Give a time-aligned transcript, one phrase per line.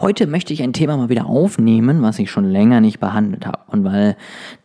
[0.00, 3.58] Heute möchte ich ein Thema mal wieder aufnehmen, was ich schon länger nicht behandelt habe.
[3.66, 4.16] Und weil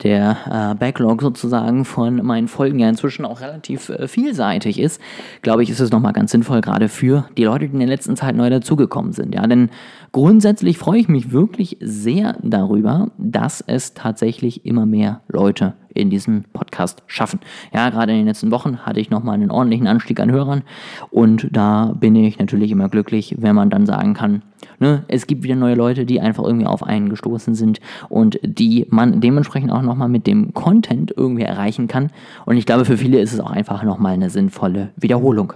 [0.01, 5.01] der äh, Backlog sozusagen von meinen Folgen ja inzwischen auch relativ äh, vielseitig ist,
[5.41, 8.15] glaube ich, ist es nochmal ganz sinnvoll, gerade für die Leute, die in der letzten
[8.15, 9.35] Zeit neu dazugekommen sind.
[9.35, 9.71] Ja, denn
[10.13, 16.43] grundsätzlich freue ich mich wirklich sehr darüber, dass es tatsächlich immer mehr Leute in diesem
[16.53, 17.39] Podcast schaffen.
[17.73, 20.61] Ja, gerade in den letzten Wochen hatte ich nochmal einen ordentlichen Anstieg an Hörern
[21.09, 24.43] und da bin ich natürlich immer glücklich, wenn man dann sagen kann,
[24.79, 28.85] ne, es gibt wieder neue Leute, die einfach irgendwie auf einen gestoßen sind und die
[28.89, 32.11] man dementsprechend auch nochmal mit dem Content irgendwie erreichen kann.
[32.45, 35.53] Und ich glaube, für viele ist es auch einfach nochmal eine sinnvolle Wiederholung.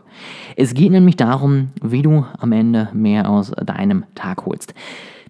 [0.56, 4.74] Es geht nämlich darum, wie du am Ende mehr aus deinem Tag holst.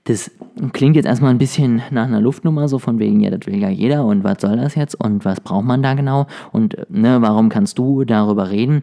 [0.09, 0.31] Das
[0.73, 3.69] klingt jetzt erstmal ein bisschen nach einer Luftnummer, so von wegen, ja, das will ja
[3.69, 7.49] jeder und was soll das jetzt und was braucht man da genau und ne, warum
[7.49, 8.81] kannst du darüber reden?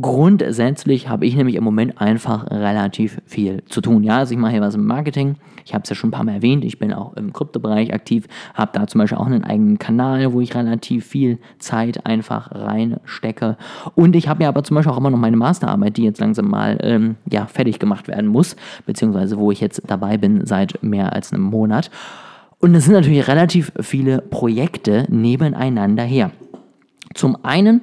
[0.00, 4.02] Grundsätzlich habe ich nämlich im Moment einfach relativ viel zu tun.
[4.02, 5.36] Ja, also ich mache hier was im Marketing.
[5.66, 6.64] Ich habe es ja schon ein paar Mal erwähnt.
[6.64, 10.40] Ich bin auch im Kryptobereich aktiv, habe da zum Beispiel auch einen eigenen Kanal, wo
[10.40, 13.58] ich relativ viel Zeit einfach reinstecke.
[13.94, 16.48] Und ich habe ja aber zum Beispiel auch immer noch meine Masterarbeit, die jetzt langsam
[16.48, 18.56] mal ähm, ja, fertig gemacht werden muss,
[18.86, 21.90] beziehungsweise wo ich jetzt dabei bin seit mehr als einem Monat.
[22.60, 26.30] Und es sind natürlich relativ viele Projekte nebeneinander her.
[27.12, 27.82] Zum einen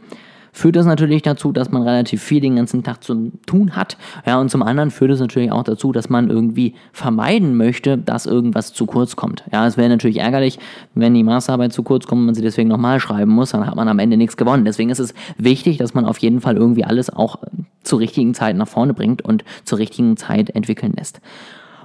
[0.59, 3.97] führt das natürlich dazu, dass man relativ viel den ganzen Tag zu tun hat.
[4.25, 8.25] Ja, und zum anderen führt es natürlich auch dazu, dass man irgendwie vermeiden möchte, dass
[8.25, 9.43] irgendwas zu kurz kommt.
[9.53, 10.59] Ja, es wäre natürlich ärgerlich,
[10.95, 13.75] wenn die Masterarbeit zu kurz kommt und man sie deswegen nochmal schreiben muss, dann hat
[13.75, 14.65] man am Ende nichts gewonnen.
[14.65, 17.37] Deswegen ist es wichtig, dass man auf jeden Fall irgendwie alles auch
[17.83, 21.21] zur richtigen Zeit nach vorne bringt und zur richtigen Zeit entwickeln lässt.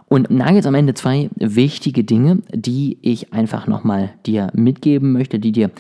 [0.09, 5.39] Und da jetzt am Ende zwei wichtige Dinge, die ich einfach nochmal dir mitgeben möchte,
[5.39, 5.71] die dir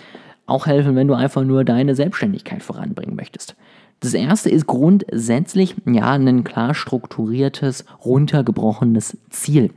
[0.47, 3.56] auch helfen, wenn du einfach nur deine Selbstständigkeit voranbringen möchtest.
[4.00, 9.71] Das erste ist grundsätzlich ja ein klar strukturiertes, runtergebrochenes Ziel.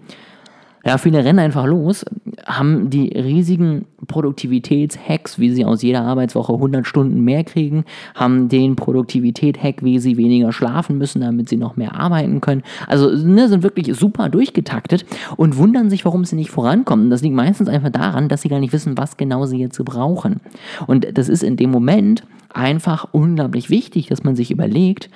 [0.85, 2.05] Ja, viele rennen einfach los,
[2.45, 7.83] haben die riesigen Produktivitätshacks, wie sie aus jeder Arbeitswoche 100 Stunden mehr kriegen,
[8.15, 12.63] haben den Produktivität-Hack, wie sie weniger schlafen müssen, damit sie noch mehr arbeiten können.
[12.87, 15.05] Also ne, sind wirklich super durchgetaktet
[15.35, 17.09] und wundern sich, warum sie nicht vorankommen.
[17.09, 20.39] Das liegt meistens einfach daran, dass sie gar nicht wissen, was genau sie jetzt brauchen.
[20.85, 22.23] Und das ist in dem Moment
[22.53, 25.09] einfach unglaublich wichtig, dass man sich überlegt,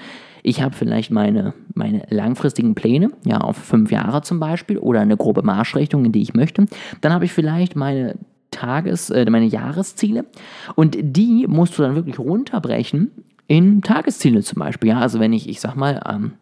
[0.43, 5.17] ich habe vielleicht meine, meine langfristigen Pläne, ja, auf fünf Jahre zum Beispiel, oder eine
[5.17, 6.65] grobe Marschrichtung, in die ich möchte.
[7.01, 8.15] Dann habe ich vielleicht meine
[8.51, 10.25] Tages-, äh, meine Jahresziele
[10.75, 13.11] und die musst du dann wirklich runterbrechen
[13.47, 14.89] in Tagesziele zum Beispiel.
[14.89, 16.33] Ja, also wenn ich, ich sag mal, ähm,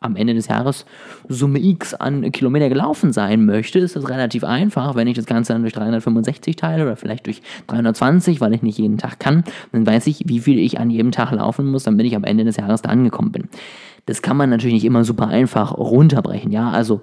[0.00, 0.86] am Ende des Jahres
[1.28, 4.94] Summe X an Kilometer gelaufen sein möchte, ist das relativ einfach.
[4.94, 8.78] Wenn ich das Ganze dann durch 365 teile oder vielleicht durch 320, weil ich nicht
[8.78, 12.06] jeden Tag kann, dann weiß ich, wie viel ich an jedem Tag laufen muss, damit
[12.06, 13.48] ich am Ende des Jahres da angekommen bin.
[14.06, 16.50] Das kann man natürlich nicht immer super einfach runterbrechen.
[16.50, 17.02] Ja, also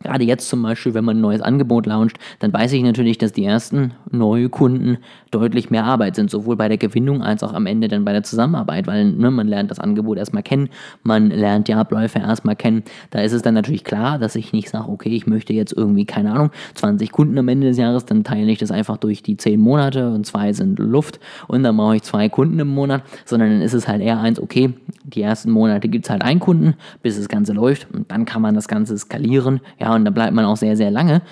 [0.00, 3.32] Gerade jetzt zum Beispiel, wenn man ein neues Angebot launcht, dann weiß ich natürlich, dass
[3.32, 4.98] die ersten neue Kunden
[5.32, 8.22] deutlich mehr Arbeit sind, sowohl bei der Gewinnung als auch am Ende dann bei der
[8.22, 10.68] Zusammenarbeit, weil ne, man lernt das Angebot erstmal kennen,
[11.02, 12.84] man lernt die Abläufe erstmal kennen.
[13.10, 16.04] Da ist es dann natürlich klar, dass ich nicht sage, okay, ich möchte jetzt irgendwie,
[16.04, 19.36] keine Ahnung, 20 Kunden am Ende des Jahres, dann teile ich das einfach durch die
[19.36, 23.50] 10 Monate und zwei sind Luft und dann brauche ich zwei Kunden im Monat, sondern
[23.50, 26.74] dann ist es halt eher eins, okay, die ersten Monate gibt es halt einen Kunden,
[27.02, 30.34] bis das Ganze läuft und dann kann man das Ganze skalieren, ja, und da bleibt
[30.34, 31.22] man auch sehr, sehr lange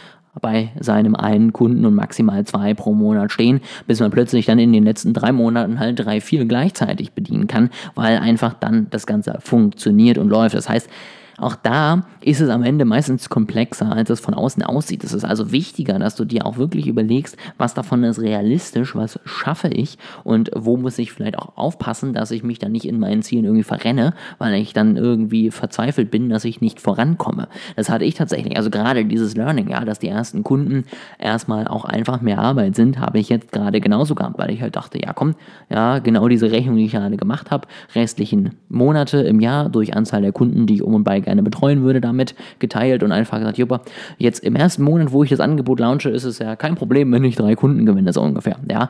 [0.41, 4.73] bei seinem einen Kunden und maximal zwei pro Monat stehen, bis man plötzlich dann in
[4.73, 9.39] den letzten drei Monaten halt drei, vier gleichzeitig bedienen kann, weil einfach dann das Ganze
[9.41, 10.55] funktioniert und läuft.
[10.55, 10.91] Das heißt,
[11.39, 15.05] auch da ist es am Ende meistens komplexer, als es von außen aussieht.
[15.05, 19.21] Es ist also wichtiger, dass du dir auch wirklich überlegst, was davon ist realistisch, was
[19.25, 22.99] schaffe ich und wo muss ich vielleicht auch aufpassen, dass ich mich dann nicht in
[22.99, 27.49] meinen Zielen irgendwie verrenne, weil ich dann irgendwie verzweifelt bin, dass ich nicht vorankomme.
[27.77, 28.57] Das hatte ich tatsächlich.
[28.57, 30.85] Also gerade dieses Learning, ja, dass die ersten Kunden
[31.19, 34.77] erstmal auch einfach mehr Arbeit sind, habe ich jetzt gerade genauso gehabt, weil ich halt
[34.77, 35.35] dachte, ja komm,
[35.69, 40.23] ja, genau diese Rechnung, die ich gerade gemacht habe, restlichen Monate im Jahr durch Anzahl
[40.23, 43.59] der Kunden, die ich um und bei gerne betreuen würde, damit geteilt und einfach gesagt,
[43.59, 43.83] Juppa,
[44.17, 47.25] jetzt im ersten Monat, wo ich das Angebot launche, ist es ja kein Problem, wenn
[47.25, 48.89] ich drei Kunden gewinne, so ungefähr, ja.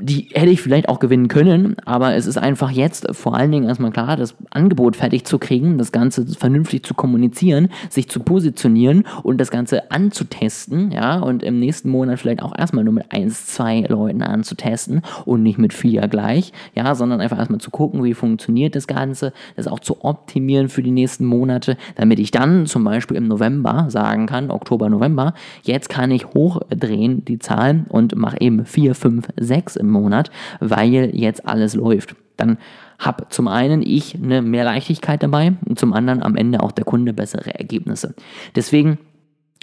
[0.00, 3.68] Die hätte ich vielleicht auch gewinnen können, aber es ist einfach jetzt vor allen Dingen
[3.68, 9.04] erstmal klar, das Angebot fertig zu kriegen, das Ganze vernünftig zu kommunizieren, sich zu positionieren
[9.22, 13.46] und das Ganze anzutesten, ja, und im nächsten Monat vielleicht auch erstmal nur mit eins,
[13.46, 18.14] zwei Leuten anzutesten und nicht mit vier gleich, ja, sondern einfach erstmal zu gucken, wie
[18.14, 22.84] funktioniert das Ganze, das auch zu optimieren für die nächsten Monate, damit ich dann zum
[22.84, 28.40] Beispiel im November sagen kann, Oktober, November, jetzt kann ich hochdrehen die Zahlen und mache
[28.40, 30.30] eben vier, fünf, sechs im Monat,
[30.60, 32.14] weil jetzt alles läuft.
[32.36, 32.58] Dann
[32.98, 36.84] habe zum einen ich eine mehr Leichtigkeit dabei und zum anderen am Ende auch der
[36.84, 38.14] Kunde bessere Ergebnisse.
[38.54, 38.98] Deswegen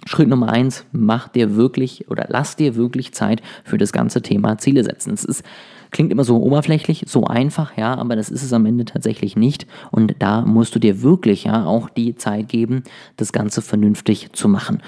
[0.05, 4.57] Schritt Nummer eins, mach dir wirklich oder lass dir wirklich Zeit für das ganze Thema
[4.57, 5.13] Ziele setzen.
[5.13, 5.43] Es ist,
[5.91, 9.65] klingt immer so oberflächlich, so einfach, ja, aber das ist es am Ende tatsächlich nicht.
[9.91, 12.83] Und da musst du dir wirklich ja auch die Zeit geben,
[13.17, 14.81] das Ganze vernünftig zu machen.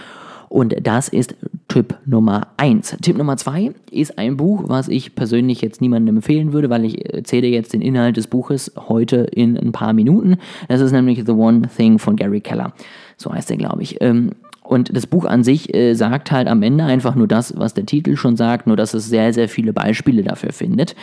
[0.50, 1.36] Und das ist
[1.68, 2.98] Tipp Nummer 1.
[3.01, 7.13] Tipp Nummer 2 ist ein Buch, was ich persönlich jetzt niemandem empfehlen würde, weil ich
[7.13, 10.38] erzähle jetzt den Inhalt des Buches heute in ein paar Minuten.
[10.68, 12.74] Das ist nämlich The One Thing von Gary Keller.
[13.16, 14.01] So heißt er, glaube ich.
[14.01, 14.31] Ähm,
[14.63, 17.86] und das Buch an sich äh, sagt halt am Ende einfach nur das, was der
[17.86, 20.96] Titel schon sagt, nur dass es sehr, sehr viele Beispiele dafür findet.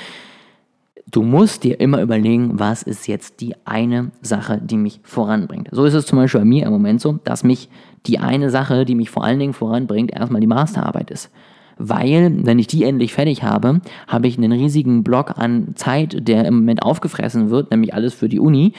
[1.09, 5.69] Du musst dir immer überlegen, was ist jetzt die eine Sache, die mich voranbringt.
[5.71, 7.69] So ist es zum Beispiel bei mir im Moment so, dass mich
[8.07, 11.31] die eine Sache, die mich vor allen Dingen voranbringt, erstmal die Masterarbeit ist.
[11.79, 16.47] Weil, wenn ich die endlich fertig habe, habe ich einen riesigen Block an Zeit, der
[16.47, 18.73] im Moment aufgefressen wird, nämlich alles für die Uni,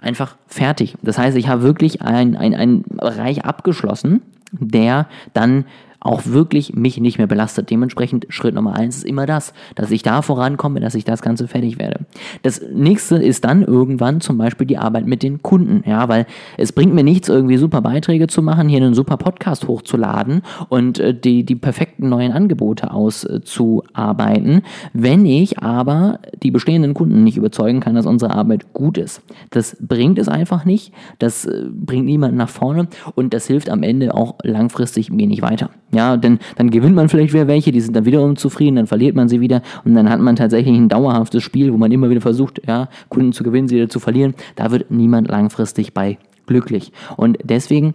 [0.00, 0.96] einfach fertig.
[1.02, 4.20] Das heißt, ich habe wirklich einen Bereich abgeschlossen,
[4.52, 5.64] der dann
[6.02, 7.70] auch wirklich mich nicht mehr belastet.
[7.70, 11.48] Dementsprechend Schritt Nummer eins ist immer das, dass ich da vorankomme, dass ich das Ganze
[11.48, 12.00] fertig werde.
[12.42, 16.26] Das nächste ist dann irgendwann zum Beispiel die Arbeit mit den Kunden, ja, weil
[16.58, 20.98] es bringt mir nichts, irgendwie super Beiträge zu machen, hier einen super Podcast hochzuladen und
[20.98, 24.62] äh, die, die perfekten neuen Angebote auszuarbeiten,
[24.92, 29.22] wenn ich aber die bestehenden Kunden nicht überzeugen kann, dass unsere Arbeit gut ist.
[29.50, 33.82] Das bringt es einfach nicht, das äh, bringt niemanden nach vorne und das hilft am
[33.82, 35.70] Ende auch langfristig mir nicht weiter.
[35.94, 39.14] Ja, denn dann gewinnt man vielleicht wieder welche, die sind dann wiederum zufrieden, dann verliert
[39.14, 42.22] man sie wieder und dann hat man tatsächlich ein dauerhaftes Spiel, wo man immer wieder
[42.22, 44.34] versucht, ja, Kunden zu gewinnen, sie wieder zu verlieren.
[44.56, 46.16] Da wird niemand langfristig bei
[46.46, 46.92] glücklich.
[47.16, 47.94] Und deswegen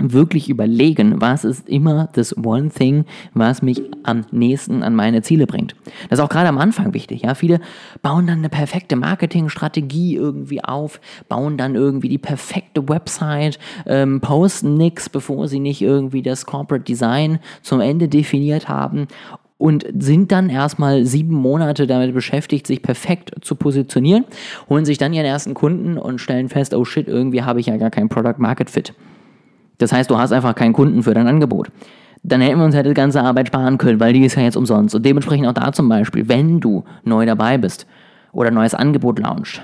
[0.00, 3.04] wirklich überlegen, was ist immer das One Thing,
[3.34, 5.74] was mich am nächsten an meine Ziele bringt.
[6.08, 7.22] Das ist auch gerade am Anfang wichtig.
[7.22, 7.60] Ja, viele
[8.02, 14.76] bauen dann eine perfekte Marketingstrategie irgendwie auf, bauen dann irgendwie die perfekte Website, ähm, posten
[14.76, 19.08] nichts, bevor sie nicht irgendwie das Corporate Design zum Ende definiert haben
[19.62, 24.24] und sind dann erstmal sieben Monate damit beschäftigt, sich perfekt zu positionieren,
[24.68, 27.76] holen sich dann ihren ersten Kunden und stellen fest, oh shit, irgendwie habe ich ja
[27.76, 28.92] gar kein Product Market Fit.
[29.82, 31.70] Das heißt, du hast einfach keinen Kunden für dein Angebot.
[32.22, 34.56] Dann hätten wir uns halt die ganze Arbeit sparen können, weil die ist ja jetzt
[34.56, 34.94] umsonst.
[34.94, 37.86] Und dementsprechend auch da zum Beispiel, wenn du neu dabei bist
[38.30, 39.60] oder ein neues Angebot launcht,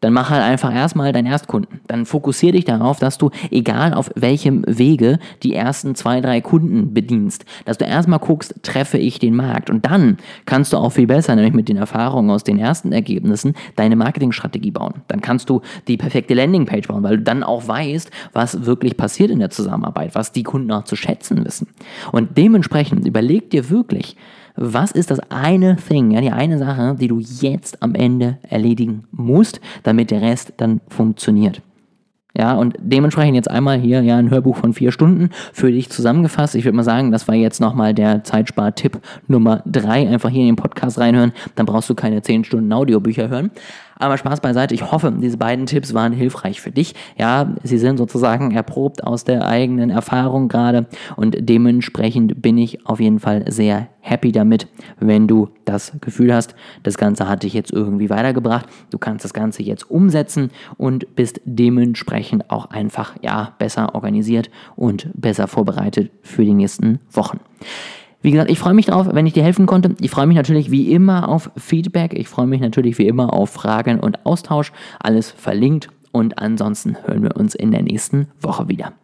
[0.00, 1.80] dann mach halt einfach erstmal deinen Erstkunden.
[1.86, 6.92] Dann fokussier dich darauf, dass du, egal auf welchem Wege, die ersten zwei, drei Kunden
[6.92, 7.44] bedienst.
[7.64, 9.70] Dass du erstmal guckst, treffe ich den Markt.
[9.70, 13.54] Und dann kannst du auch viel besser, nämlich mit den Erfahrungen aus den ersten Ergebnissen,
[13.76, 14.94] deine Marketingstrategie bauen.
[15.08, 19.30] Dann kannst du die perfekte Landingpage bauen, weil du dann auch weißt, was wirklich passiert
[19.30, 21.68] in der Zusammenarbeit, was die Kunden auch zu schätzen wissen.
[22.12, 24.16] Und dementsprechend überleg dir wirklich,
[24.56, 29.04] was ist das eine Thing, ja, die eine Sache, die du jetzt am Ende erledigen
[29.10, 31.62] musst, damit der Rest dann funktioniert.
[32.38, 36.54] Ja, und dementsprechend jetzt einmal hier ja ein Hörbuch von vier Stunden für dich zusammengefasst.
[36.54, 40.06] Ich würde mal sagen, das war jetzt nochmal der Zeitspar-Tipp Nummer drei.
[40.06, 43.50] Einfach hier in den Podcast reinhören, dann brauchst du keine zehn Stunden Audiobücher hören.
[43.98, 44.74] Aber Spaß beiseite.
[44.74, 46.94] Ich hoffe, diese beiden Tipps waren hilfreich für dich.
[47.18, 53.00] Ja, sie sind sozusagen erprobt aus der eigenen Erfahrung gerade und dementsprechend bin ich auf
[53.00, 54.68] jeden Fall sehr happy damit,
[55.00, 56.54] wenn du das Gefühl hast,
[56.84, 58.66] das Ganze hat dich jetzt irgendwie weitergebracht.
[58.90, 65.08] Du kannst das Ganze jetzt umsetzen und bist dementsprechend auch einfach ja besser organisiert und
[65.14, 67.40] besser vorbereitet für die nächsten Wochen.
[68.26, 69.94] Wie gesagt, ich freue mich drauf, wenn ich dir helfen konnte.
[70.00, 72.12] Ich freue mich natürlich wie immer auf Feedback.
[72.12, 74.72] Ich freue mich natürlich wie immer auf Fragen und Austausch.
[74.98, 75.90] Alles verlinkt.
[76.10, 78.94] Und ansonsten hören wir uns in der nächsten Woche wieder.